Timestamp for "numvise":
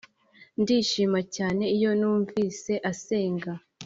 1.99-2.73